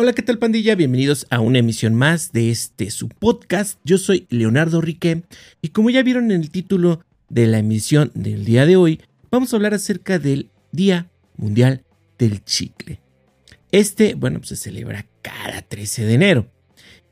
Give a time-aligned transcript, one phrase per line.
[0.00, 0.76] Hola, ¿qué tal pandilla?
[0.76, 3.80] Bienvenidos a una emisión más de este su podcast.
[3.82, 5.24] Yo soy Leonardo Rique
[5.60, 9.00] y como ya vieron en el título de la emisión del día de hoy,
[9.32, 11.82] vamos a hablar acerca del Día Mundial
[12.16, 13.00] del Chicle.
[13.72, 16.46] Este, bueno, pues se celebra cada 13 de enero.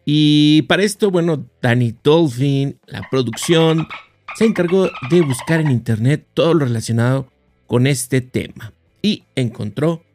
[0.04, 3.88] Y para esto, bueno, Danny Dolphin, la producción,
[4.36, 7.32] se encargó de buscar en internet todo lo relacionado
[7.66, 10.05] con este tema y encontró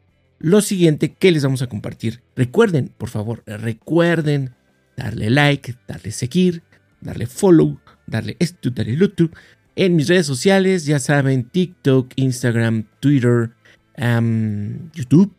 [0.42, 2.22] lo siguiente que les vamos a compartir.
[2.36, 4.56] Recuerden, por favor, recuerden
[4.98, 6.64] darle like, darle seguir,
[7.00, 9.30] darle follow, darle esto, darle lo otro.
[9.76, 13.52] En mis redes sociales, ya saben, TikTok, Instagram, Twitter,
[14.94, 15.36] YouTube.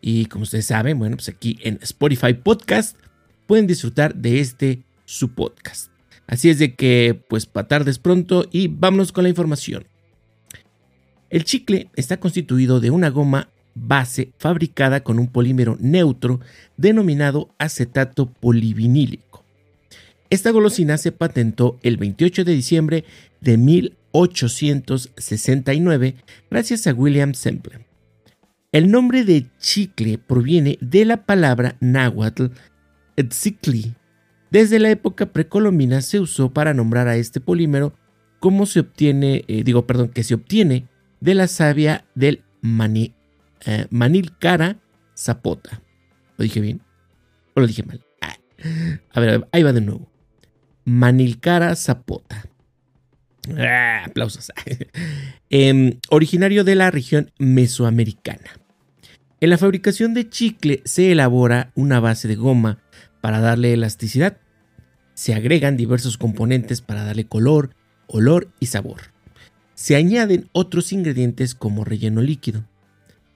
[0.00, 2.96] Y como ustedes saben, bueno, pues aquí en Spotify Podcast
[3.46, 5.90] pueden disfrutar de este su podcast.
[6.26, 9.86] Así es de que, pues, para tardes pronto y vámonos con la información.
[11.28, 16.40] El chicle está constituido de una goma base fabricada con un polímero neutro
[16.76, 19.44] denominado acetato polivinílico.
[20.30, 23.04] Esta golosina se patentó el 28 de diciembre
[23.40, 26.16] de 1869
[26.50, 27.86] gracias a William Semple.
[28.72, 32.52] El nombre de chicle proviene de la palabra náhuatl
[33.16, 33.96] etzicli.
[34.52, 37.92] Desde la época precolombina se usó para nombrar a este polímero
[38.38, 40.86] como se obtiene, eh, digo, perdón, que se obtiene
[41.20, 43.14] de la savia del maní
[43.66, 44.78] eh, Manilcara
[45.16, 45.82] Zapota.
[46.36, 46.80] ¿Lo dije bien?
[47.54, 48.02] ¿O lo dije mal?
[48.20, 48.36] Ah.
[49.12, 50.10] A ver, ahí va de nuevo.
[50.84, 52.44] Manilcara Zapota.
[53.56, 54.50] Ah, aplausos.
[55.50, 58.60] Em, originario de la región mesoamericana.
[59.40, 62.78] En la fabricación de chicle se elabora una base de goma
[63.20, 64.36] para darle elasticidad.
[65.14, 67.74] Se agregan diversos componentes para darle color,
[68.06, 69.12] olor y sabor.
[69.74, 72.64] Se añaden otros ingredientes como relleno líquido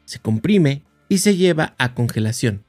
[0.05, 2.65] se comprime y se lleva a congelación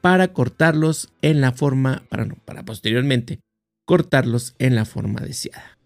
[0.00, 3.40] para cortarlos en la forma, para, no, para posteriormente
[3.84, 5.78] cortarlos en la forma deseada.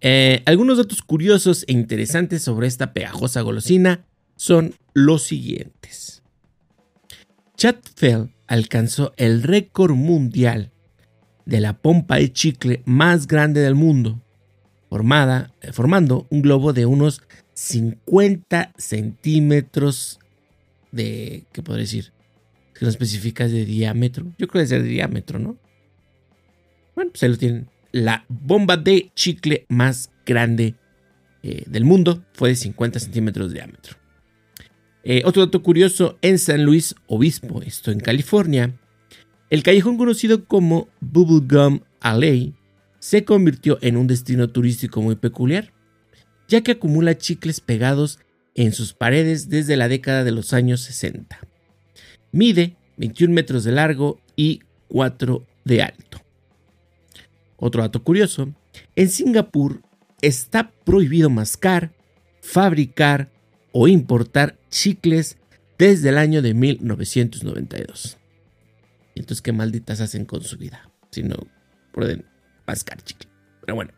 [0.00, 4.04] Eh, algunos datos curiosos e interesantes sobre esta pegajosa golosina
[4.36, 6.22] son los siguientes.
[7.56, 10.72] Chad Fell alcanzó el récord mundial
[11.46, 14.20] de la pompa de chicle más grande del mundo,
[14.90, 17.22] formada, formando un globo de unos
[17.54, 20.18] 50 centímetros
[20.90, 22.12] de, ¿qué podría decir?
[22.74, 24.26] Si no especificas de diámetro.
[24.38, 25.56] Yo creo que es de diámetro, ¿no?
[26.94, 27.68] Bueno, pues ahí lo tienen.
[27.92, 30.74] La bomba de chicle más grande
[31.42, 33.96] eh, del mundo fue de 50 centímetros de diámetro.
[35.04, 38.72] Eh, otro dato curioso, en San Luis Obispo, esto en California,
[39.50, 42.54] el callejón conocido como Bubblegum Alley
[43.00, 45.72] se convirtió en un destino turístico muy peculiar
[46.52, 48.18] ya que acumula chicles pegados
[48.54, 51.40] en sus paredes desde la década de los años 60.
[52.30, 56.20] Mide 21 metros de largo y 4 de alto.
[57.56, 58.52] Otro dato curioso,
[58.96, 59.80] en Singapur
[60.20, 61.94] está prohibido mascar,
[62.42, 63.30] fabricar
[63.72, 65.38] o importar chicles
[65.78, 68.18] desde el año de 1992.
[69.14, 70.90] Entonces, ¿qué malditas hacen con su vida?
[71.12, 71.36] Si no
[71.92, 72.26] pueden
[72.66, 73.30] mascar chicle.
[73.62, 73.92] Pero bueno,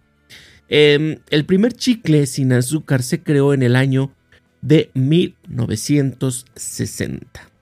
[0.69, 4.13] Em, el primer chicle sin azúcar se creó en el año
[4.63, 7.55] de 1960.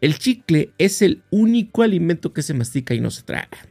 [0.00, 3.66] El chicle es el único alimento que se mastica y no se traga.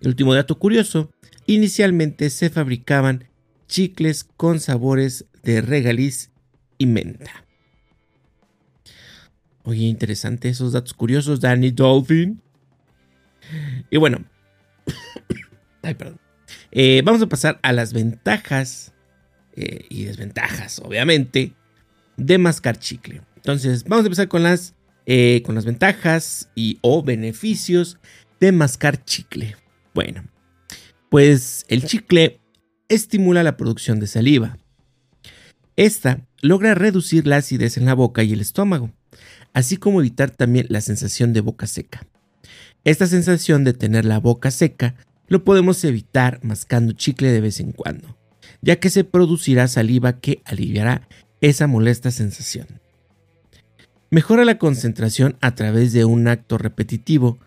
[0.00, 1.10] El último dato curioso,
[1.46, 3.28] inicialmente se fabricaban
[3.66, 6.30] chicles con sabores de regaliz
[6.78, 7.44] y menta.
[9.64, 12.40] Oye, interesante esos datos curiosos, Danny Dolphin.
[13.90, 14.24] Y bueno,
[15.82, 16.20] Ay, perdón.
[16.70, 18.92] Eh, vamos a pasar a las ventajas
[19.54, 21.52] eh, y desventajas, obviamente,
[22.16, 23.22] de mascar chicle.
[23.36, 24.74] Entonces, vamos a empezar con las,
[25.06, 27.98] eh, con las ventajas y o beneficios
[28.40, 29.56] de mascar chicle.
[29.94, 30.24] Bueno,
[31.10, 32.40] pues el chicle
[32.88, 34.58] estimula la producción de saliva.
[35.76, 38.90] Esta logra reducir la acidez en la boca y el estómago,
[39.52, 42.06] así como evitar también la sensación de boca seca.
[42.84, 44.94] Esta sensación de tener la boca seca
[45.28, 48.16] lo podemos evitar mascando chicle de vez en cuando,
[48.60, 51.08] ya que se producirá saliva que aliviará
[51.40, 52.66] esa molesta sensación.
[54.10, 57.38] Mejora la concentración a través de un acto repetitivo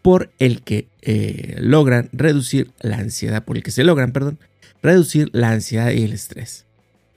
[0.00, 4.38] por el que eh, logran reducir la ansiedad, por el que se logran, perdón,
[4.82, 6.66] reducir la ansiedad y el estrés.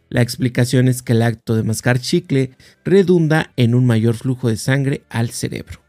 [0.09, 2.51] La explicación es que el acto de mascar chicle
[2.85, 5.81] redunda en un mayor flujo de sangre al cerebro.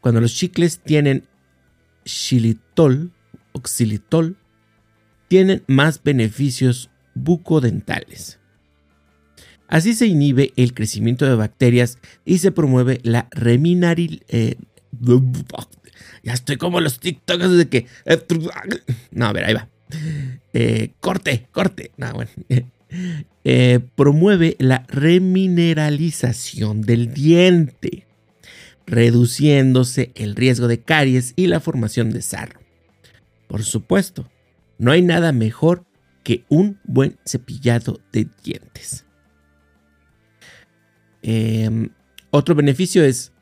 [0.00, 1.24] Cuando los chicles tienen
[2.08, 3.12] xilitol
[3.52, 4.36] o xilitol
[5.28, 8.38] tienen más beneficios bucodentales.
[9.68, 14.24] Así se inhibe el crecimiento de bacterias y se promueve la reminaril...
[14.28, 14.56] Eh,
[16.22, 17.86] ya estoy como los TikToks de que...
[19.10, 19.68] No, a ver, ahí va.
[20.54, 21.92] Eh, corte, corte.
[21.96, 22.30] No, bueno.
[23.44, 28.07] Eh, promueve la remineralización del diente,
[28.88, 32.60] reduciéndose el riesgo de caries y la formación de sarro.
[33.46, 34.30] Por supuesto,
[34.78, 35.84] no hay nada mejor
[36.24, 39.04] que un buen cepillado de dientes.
[41.22, 41.90] Em,
[42.30, 43.32] otro beneficio es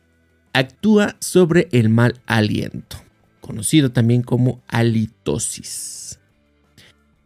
[0.52, 2.96] actúa sobre el mal aliento,
[3.40, 6.18] conocido también como halitosis.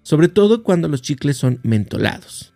[0.02, 2.52] Sobre todo cuando los chicles son mentolados.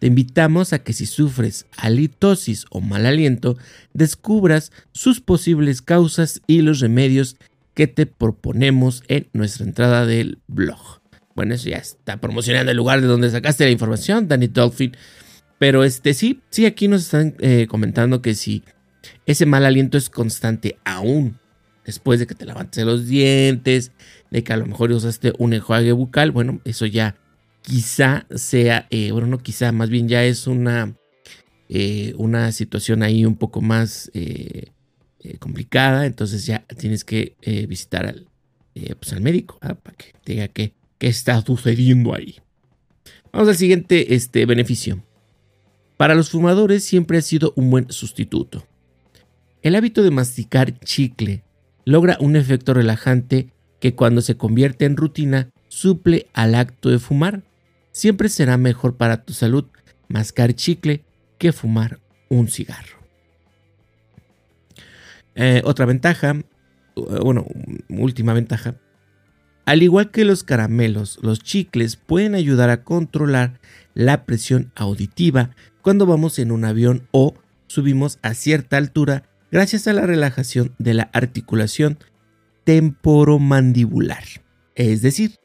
[0.00, 3.58] Te invitamos a que si sufres halitosis o mal aliento,
[3.92, 7.36] descubras sus posibles causas y los remedios
[7.74, 11.00] que te proponemos en nuestra entrada del blog.
[11.34, 14.96] Bueno, eso ya está promocionando el lugar de donde sacaste la información, Danny Dolphin.
[15.58, 18.62] Pero este sí, sí, aquí nos están eh, comentando que si
[19.26, 21.38] ese mal aliento es constante aún
[21.84, 23.92] después de que te lavaste los dientes,
[24.30, 27.16] de que a lo mejor usaste un enjuague bucal, bueno, eso ya
[27.62, 30.94] quizá sea, eh, bueno, no quizá, más bien ya es una,
[31.68, 34.10] eh, una situación ahí un poco más
[35.38, 37.36] complicada, entonces ya tienes que
[37.68, 38.26] visitar al,
[38.98, 42.36] pues al médico para que te diga qué, qué está sucediendo ahí.
[43.32, 45.02] Vamos al siguiente este, beneficio.
[45.96, 48.66] Para los fumadores siempre ha sido un buen sustituto.
[49.62, 51.44] El hábito de masticar chicle
[51.84, 57.42] logra un efecto relajante que cuando se convierte en rutina suple al acto de fumar.
[57.92, 59.66] Siempre será mejor para tu salud
[60.08, 61.04] mascar chicle
[61.38, 62.98] que fumar un cigarro.
[65.34, 66.36] Eh, otra ventaja,
[67.22, 67.46] bueno,
[67.88, 68.76] última ventaja.
[69.64, 73.60] Al igual que los caramelos, los chicles pueden ayudar a controlar
[73.94, 75.50] la presión auditiva
[75.82, 77.34] cuando vamos en un avión o
[77.68, 81.98] subimos a cierta altura gracias a la relajación de la articulación
[82.64, 84.24] temporomandibular,
[84.74, 85.36] es decir,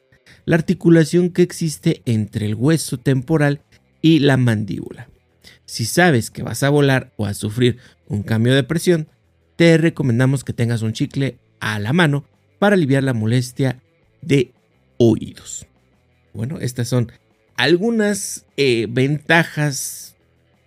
[0.46, 3.60] la articulación que existe entre el hueso temporal
[4.00, 5.10] y la mandíbula.
[5.66, 7.78] Si sabes que vas a volar o a sufrir
[8.08, 9.08] un cambio de presión,
[9.56, 12.24] te recomendamos que tengas un chicle a la mano
[12.58, 13.82] para aliviar la molestia
[14.22, 14.52] de
[14.98, 15.66] oídos.
[16.32, 17.10] Bueno, estas son
[17.56, 20.16] algunas eh, ventajas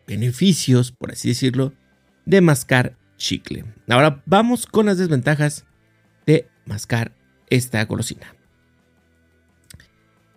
[0.06, 1.74] beneficios, por así decirlo,
[2.26, 3.64] de mascar chicle.
[3.88, 5.66] Ahora vamos con las desventajas
[6.26, 7.16] de mascar
[7.50, 8.39] esta golosina.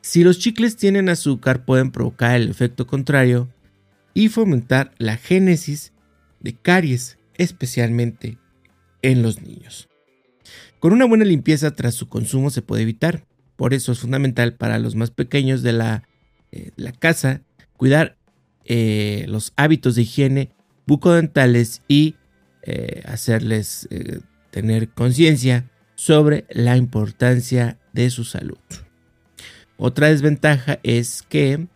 [0.02, 3.48] Si los chicles tienen azúcar pueden provocar el efecto contrario
[4.14, 5.92] y fomentar la génesis
[6.40, 8.36] de caries, especialmente
[9.00, 9.88] en los niños.
[10.80, 13.24] Con una buena limpieza tras su consumo se puede evitar.
[13.54, 16.02] Por eso es fundamental para los más pequeños de la,
[16.50, 17.42] eh, la casa
[17.76, 18.16] cuidar
[18.64, 20.50] eh, los hábitos de higiene
[20.84, 22.16] bucodentales y
[22.64, 23.88] eh, hacerles
[24.50, 28.58] tener conciencia sobre la importancia de su salud.
[29.76, 31.66] Otra desventaja es que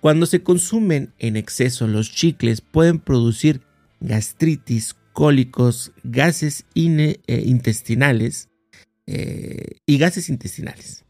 [0.00, 3.62] cuando se consumen en exceso los chicles pueden producir
[4.00, 8.48] gastritis, cólicos, gases intestinales
[9.06, 11.04] y gases intestinales.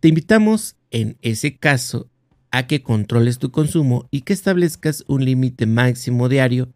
[0.00, 2.08] Te invitamos en ese caso
[2.50, 6.72] a que controles tu consumo y que establezcas un límite máximo diario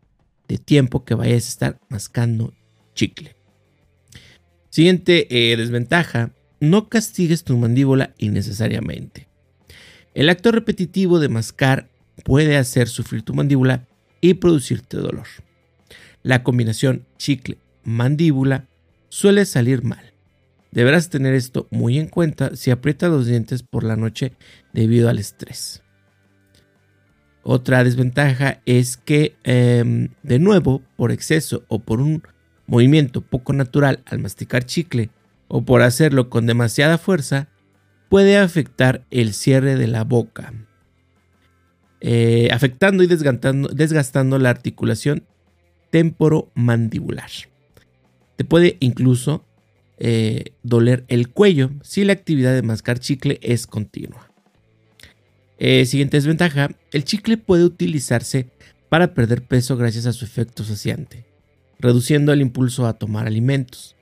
[0.48, 2.52] de tiempo que vayas a estar mascando
[2.94, 3.36] chicle.
[4.68, 9.26] Siguiente eh, desventaja, no castigues tu mandíbula innecesariamente.
[10.14, 11.88] El acto repetitivo de mascar
[12.22, 13.88] puede hacer sufrir tu mandíbula
[14.20, 15.26] y producirte dolor.
[16.22, 18.68] La combinación chicle-mandíbula
[19.08, 20.12] suele salir mal.
[20.70, 24.32] Deberás tener esto muy en cuenta si aprietas los dientes por la noche
[24.72, 25.82] debido al estrés.
[27.42, 32.22] Otra desventaja es que, em, de nuevo, por exceso o por un
[32.68, 35.10] movimiento poco natural al masticar chicle
[35.54, 37.48] o por hacerlo con demasiada fuerza,
[38.08, 40.54] puede afectar el cierre de la boca,
[42.00, 45.26] eh, afectando y desgastando, la articulación
[45.90, 47.30] temporomandibular.
[48.36, 49.44] Te puede incluso
[49.98, 54.30] eh, doler el cuello si la actividad de mascar chicle es continua.
[55.58, 58.48] Eh, siguiente desventaja, el chicle puede utilizarse
[58.88, 61.26] para perder peso gracias a su efecto saciante,
[61.78, 63.96] reduciendo el impulso a tomar alimentos.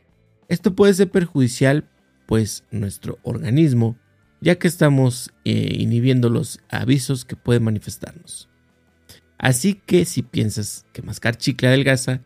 [0.51, 1.89] Esto puede ser perjudicial
[2.27, 3.97] pues nuestro organismo,
[4.43, 8.51] ya que estamos eh, inhibiendo los avisos que pueden manifestarnos.
[9.39, 12.21] Así que si piensas que mascar chicle adelgaza,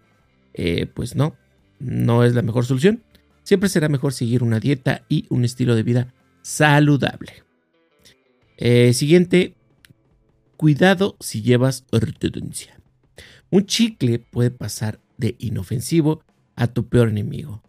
[0.94, 1.36] pues no,
[1.78, 3.02] no es la mejor solución
[3.44, 7.44] siempre será mejor seguir una dieta y un estilo de vida saludable.
[8.56, 9.54] Eh, siguiente,
[10.56, 12.80] cuidado si llevas ortodoncia.
[13.50, 16.24] Un chicle puede pasar de inofensivo
[16.56, 17.62] a tu peor enemigo.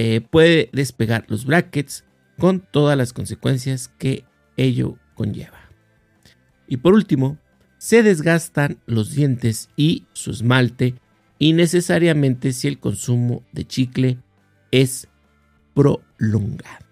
[0.00, 2.04] Eh, puede despegar los brackets
[2.38, 4.24] con todas las consecuencias que
[4.56, 5.58] ello conlleva.
[6.68, 7.36] Y por último,
[7.78, 10.94] se desgastan los dientes y su esmalte
[11.40, 14.18] innecesariamente si el consumo de chicle
[14.70, 15.08] es
[15.74, 16.86] prolongado.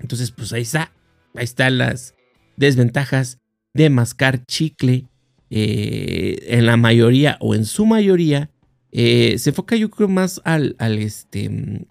[0.00, 0.92] Entonces, pues ahí está,
[1.36, 2.16] ahí están las
[2.56, 3.38] desventajas
[3.72, 5.06] de mascar chicle
[5.48, 8.50] eh, en la mayoría o en su mayoría.
[8.90, 11.86] Eh, se enfoca yo creo más al, al este,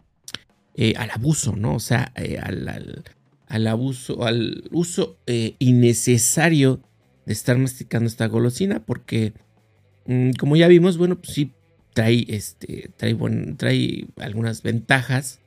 [0.81, 1.75] eh, al abuso, ¿no?
[1.75, 3.03] O sea, al,
[3.47, 5.17] al, abuso, al uso
[5.59, 6.81] innecesario
[7.25, 9.33] de estar masticando esta golosina porque
[10.05, 11.51] mm, como ya vimos, bueno, pues sí
[11.93, 13.15] trae, este, trae,
[13.57, 15.39] trae algunas ventajas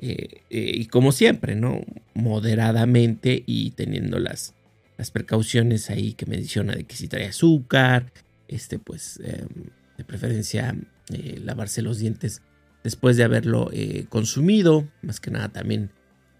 [0.00, 1.80] eh, eh, y como siempre, ¿no?
[2.14, 4.54] Moderadamente y teniendo las,
[4.96, 8.12] las precauciones ahí que menciona de que si trae azúcar,
[8.46, 10.76] este, pues em, de preferencia
[11.12, 12.42] eh, lavarse los dientes
[12.84, 13.70] después de haberlo
[14.08, 15.90] consumido, más que nada también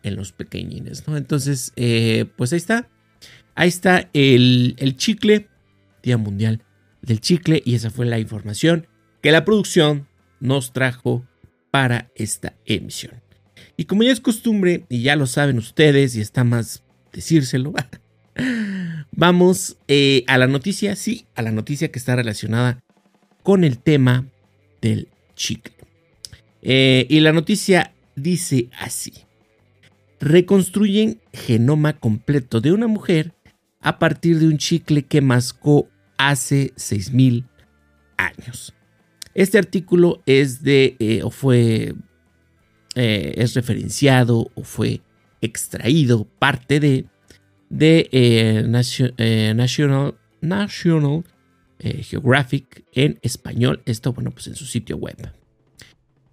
[0.03, 1.17] en los pequeñines, ¿no?
[1.17, 1.73] Entonces,
[2.37, 2.89] pues ahí está,
[3.55, 5.49] ahí está el, el chicle,
[6.03, 6.63] Día Mundial
[7.03, 8.87] del Chicle, y esa fue la información
[9.23, 10.07] que la producción
[10.41, 11.27] nos trajo
[11.71, 13.21] para esta emisión.
[13.77, 17.73] Y como ya es costumbre, y ya lo saben ustedes, y está más decírselo,
[19.13, 22.81] vamos eh, a la noticia, sí, a la noticia que está relacionada
[23.43, 24.27] con el tema
[24.81, 25.75] del chicle.
[26.63, 29.13] Eh, y la noticia dice así.
[30.21, 33.33] Reconstruyen genoma completo de una mujer
[33.81, 37.47] a partir de un chicle que mascó hace 6.000
[38.17, 38.75] años.
[39.35, 41.95] Este artículo es de eh, o fue
[42.97, 45.01] eh, es referenciado o fue
[45.41, 47.07] extraído parte de
[47.71, 51.25] de National National
[51.79, 53.83] Geographic en español.
[53.85, 55.31] Esto bueno pues en su sitio web.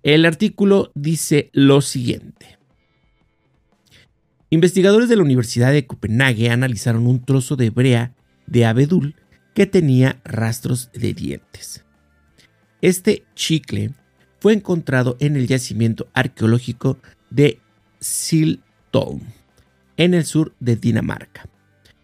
[0.05, 2.59] El artículo dice lo siguiente.
[4.51, 8.13] Investigadores de la Universidad de Copenhague analizaron un trozo de brea
[8.45, 9.15] de abedul
[9.55, 11.83] que tenía rastros de dientes.
[12.81, 13.95] Este chicle
[14.39, 16.99] fue encontrado en el yacimiento arqueológico
[17.31, 17.59] de
[17.99, 19.21] Siltholm,
[19.97, 21.49] en el sur de Dinamarca.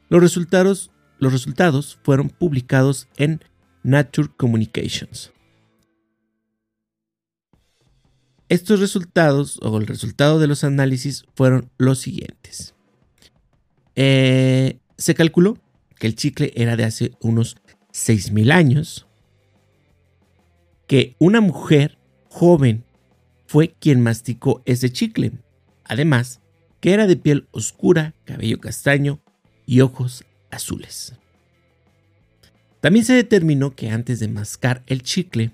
[0.09, 0.89] Los resultados,
[1.19, 3.43] los resultados fueron publicados en
[3.83, 5.31] Nature Communications.
[8.51, 12.75] Estos resultados, o el resultado de los análisis, fueron los siguientes.
[13.95, 15.57] Eh, se calculó
[15.97, 17.55] que el chicle era de hace unos
[17.93, 19.07] 6.000 años,
[20.85, 22.83] que una mujer joven
[23.47, 25.31] fue quien masticó ese chicle.
[25.85, 26.41] Además,
[26.81, 29.21] que era de piel oscura, cabello castaño
[29.65, 31.15] y ojos azules.
[32.81, 35.51] También se determinó que antes de mascar el chicle,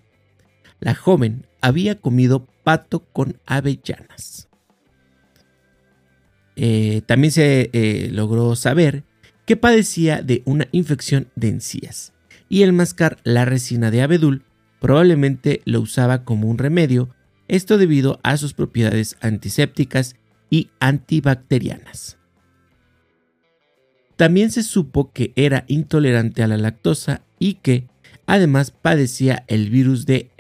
[0.80, 4.48] la joven había comido pato con avellanas.
[6.56, 9.04] Eh, también se eh, logró saber
[9.46, 12.14] que padecía de una infección de encías
[12.50, 14.44] y el mascar la resina de abedul
[14.80, 17.10] probablemente lo usaba como un remedio,
[17.48, 20.16] esto debido a sus propiedades antisépticas
[20.50, 22.18] y antibacterianas.
[24.16, 27.88] También se supo que era intolerante a la lactosa y que
[28.26, 30.32] además padecía el virus de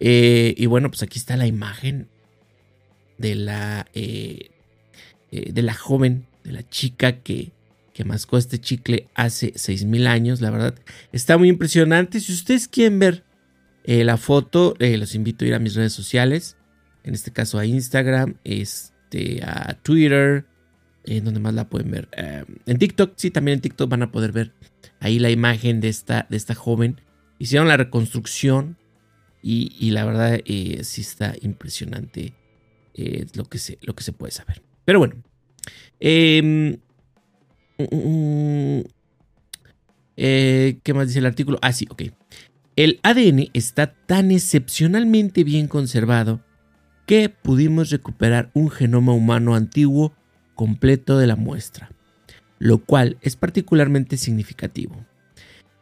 [0.00, 2.08] Eh, y bueno, pues aquí está la imagen
[3.18, 4.50] de la, eh,
[5.30, 7.52] eh, de la joven, de la chica que
[7.92, 10.42] que mascó este chicle hace 6.000 años.
[10.42, 10.74] La verdad,
[11.12, 12.20] está muy impresionante.
[12.20, 13.24] Si ustedes quieren ver
[13.86, 16.58] la foto, los invito a ir a mis redes sociales.
[17.04, 20.44] En este caso a Instagram, este, a Twitter,
[21.06, 22.10] en donde más la pueden ver.
[22.66, 24.52] En TikTok, sí, también en TikTok van a poder ver
[25.00, 27.00] ahí la imagen de esta, de esta joven.
[27.38, 28.76] Hicieron la reconstrucción
[29.42, 32.34] y, la verdad eh, sí está impresionante
[33.34, 34.62] lo, que se, lo que se puede saber.
[34.84, 35.16] Pero bueno,
[36.00, 36.78] eh,
[37.78, 38.80] Mm,
[40.16, 41.58] eh, ¿Qué más dice el artículo?
[41.62, 42.04] Ah, sí, ok.
[42.74, 46.40] El ADN está tan excepcionalmente bien conservado
[47.06, 50.14] que pudimos recuperar un genoma humano antiguo
[50.54, 51.90] completo de la muestra,
[52.58, 55.04] lo cual es particularmente significativo,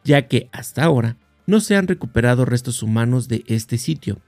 [0.03, 4.21] ya que hasta ahora no se han recuperado restos humanos de este sitio,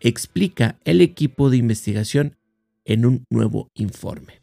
[0.00, 2.36] explica el equipo de investigación
[2.84, 4.40] en un nuevo informe.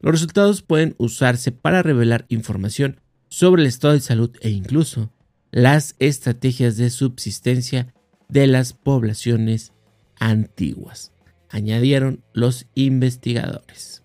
[0.00, 5.10] Los resultados pueden usarse para revelar información sobre el estado de salud e incluso
[5.50, 7.94] las estrategias de subsistencia
[8.28, 9.72] de las poblaciones
[10.18, 11.12] antiguas,
[11.48, 14.02] añadieron los investigadores.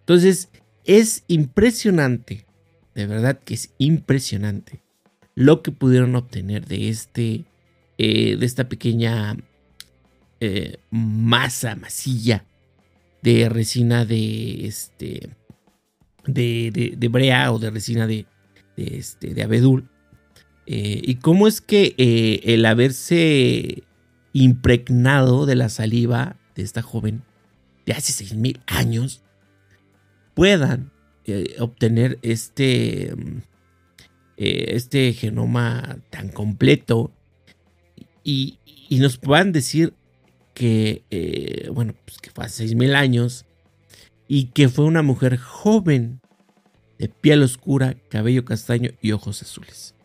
[0.00, 0.50] Entonces,
[0.84, 2.46] es impresionante,
[2.94, 4.83] de verdad que es impresionante
[5.34, 7.44] lo que pudieron obtener de este,
[7.98, 9.36] eh, de esta pequeña
[10.40, 12.44] eh, masa, masilla
[13.22, 15.30] de resina de este,
[16.26, 18.26] de, brea o de resina de,
[18.76, 19.88] de, este, de abedul.
[20.66, 21.94] Eh, y cómo es que
[22.44, 23.82] el haberse
[24.32, 27.22] impregnado de la saliva de esta joven
[27.86, 29.22] de hace 6.000 años
[30.34, 30.90] puedan
[31.58, 33.14] obtener este,
[34.36, 37.12] eh, este genoma tan completo
[38.22, 38.58] y,
[38.90, 39.92] nos puedan decir
[40.54, 43.44] que, eh, bueno, pues que fue hace 6.000 años
[44.28, 46.20] y que fue una mujer joven
[46.98, 49.96] de piel oscura, cabello castaño y ojos azules.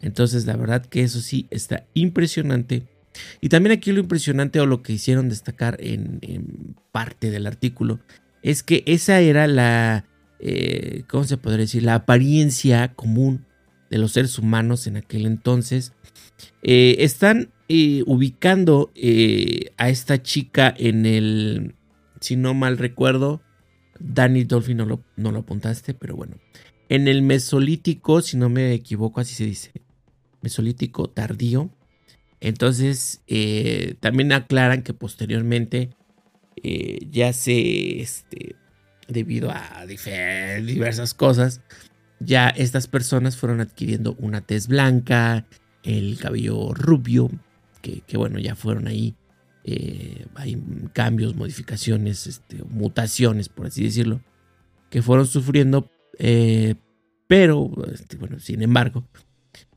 [0.00, 2.86] Entonces, la verdad que eso sí está impresionante.
[3.40, 7.98] Y también aquí lo impresionante o lo que hicieron destacar en parte del artículo
[8.42, 10.04] es que esa era la,
[10.40, 11.82] eh, ¿cómo se podría decir?
[11.82, 13.46] La apariencia común
[13.90, 15.92] de los seres humanos en aquel entonces.
[16.62, 18.92] Eh, están eh, ubicando
[19.76, 21.74] a esta chica en el,
[22.20, 23.40] si no mal recuerdo,
[24.00, 26.36] Danny Dolphin no lo, no lo apuntaste, pero bueno,
[26.88, 29.72] en el Mesolítico, si no me equivoco, así se dice,
[30.40, 31.70] Mesolítico tardío.
[32.40, 33.20] Entonces,
[34.00, 35.90] también aclaran que posteriormente
[36.62, 38.56] eh, ya se, este,
[39.06, 41.60] debido a diversas cosas,
[42.20, 45.46] ya estas personas fueron adquiriendo una tez blanca,
[45.82, 47.30] el cabello rubio,
[47.80, 49.14] que, bueno, ya fueron ahí.
[49.64, 54.20] Eh, hay cambios, modificaciones, este, mutaciones, por así decirlo,
[54.90, 56.74] que fueron sufriendo, eh,
[57.26, 59.04] pero, este, bueno, sin embargo,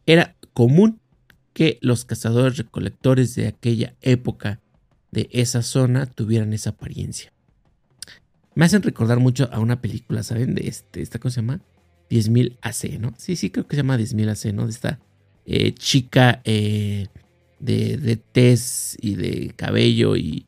[0.06, 1.00] era común
[1.54, 4.62] que los cazadores recolectores de aquella época
[5.12, 7.34] de esa zona tuvieran esa apariencia.
[8.56, 10.56] Me hacen recordar mucho a una película, ¿saben?
[10.56, 11.62] De este, esta cosa se llama
[12.12, 13.14] 10.000 AC, ¿no?
[13.18, 14.66] Sí, sí, creo que se llama 10.000 AC, ¿no?
[14.66, 15.00] De esta
[15.46, 17.08] eh, chica eh,
[17.60, 20.46] de, de tez y de cabello y,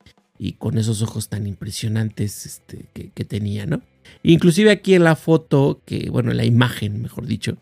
[0.59, 3.81] con esos ojos tan impresionantes este, que, tenía, ¿no?
[4.23, 7.55] Inclusive aquí en la foto, que bueno, en la imagen, mejor dicho,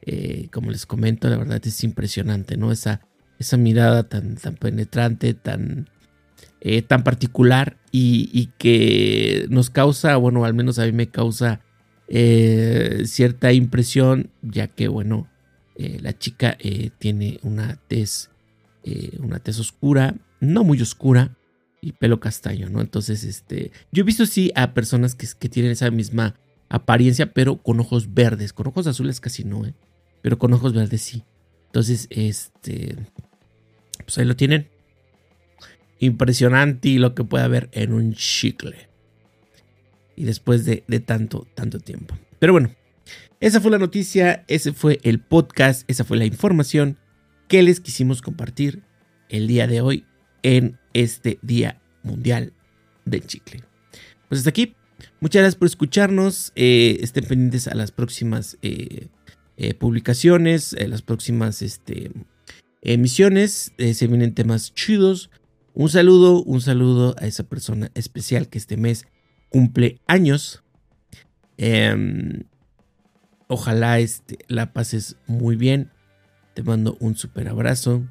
[0.00, 2.72] eh, como les comento, la verdad es impresionante, ¿no?
[2.72, 3.02] Esa,
[3.38, 5.90] esa mirada tan, tan penetrante, tan,
[6.88, 11.60] tan particular y, que nos causa, bueno, al menos a mí me causa
[12.14, 15.28] eh, cierta impresión, ya que, bueno,
[15.76, 16.58] eh, la chica
[16.98, 18.30] tiene una tez,
[19.18, 21.36] una tez oscura, no muy oscura,
[21.80, 22.80] y pelo castaño, ¿no?
[22.80, 26.36] Entonces, este, yo he visto sí a personas que, que tienen esa misma
[26.68, 29.74] apariencia, pero con ojos verdes, con ojos azules casi no, ¿eh?
[30.22, 31.24] Pero con ojos verdes sí.
[31.66, 32.96] Entonces, este,
[34.04, 34.68] pues ahí lo tienen
[35.98, 38.88] impresionante lo que puede haber en un chicle.
[40.16, 42.16] Y después de, tanto, tanto tiempo.
[42.38, 42.74] Pero bueno,
[43.40, 46.98] esa fue la noticia, ese fue el podcast, esa fue la información
[47.48, 48.82] que les quisimos compartir
[49.28, 50.04] el día de hoy
[50.42, 52.52] en este Día Mundial
[53.04, 53.62] del Chicle.
[54.28, 54.74] Pues hasta aquí.
[55.20, 56.52] Muchas gracias por escucharnos.
[56.54, 59.08] Eh, estén pendientes a las próximas eh,
[59.56, 62.10] eh, publicaciones, las próximas este,
[62.82, 63.72] emisiones.
[63.78, 65.30] se vienen temas chidos.
[65.74, 69.06] Un saludo, un saludo a esa persona especial que este mes
[69.52, 70.64] cumple años.
[71.58, 72.42] Em,
[73.46, 75.90] ojalá este, la pases muy bien.
[76.54, 78.02] Te mando un super abrazo.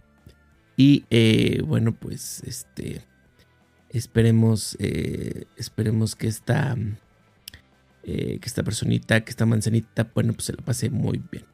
[0.77, 3.01] Y eh, bueno, pues este.
[3.89, 4.77] Esperemos.
[4.80, 6.77] Eh, esperemos que esta.
[8.04, 11.45] Eh, que esta personita, que esta manzanita, bueno, pues se la pase muy bien.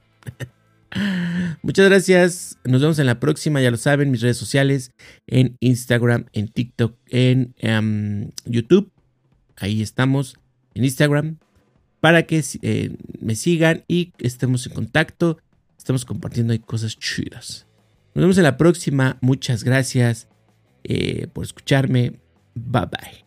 [1.61, 2.57] Muchas gracias.
[2.63, 3.61] Nos vemos en la próxima.
[3.61, 4.91] Ya lo saben, mis redes sociales
[5.27, 8.91] en Instagram, en TikTok, en em, YouTube.
[9.57, 10.37] Ahí estamos
[10.73, 11.37] en Instagram
[11.99, 15.39] para que eh, me sigan y estemos en contacto.
[15.77, 17.65] Estamos compartiendo ahí cosas chidas.
[18.13, 19.17] Nos vemos en la próxima.
[19.21, 20.27] Muchas gracias
[20.83, 22.19] eh, por escucharme.
[22.55, 23.26] Bye bye.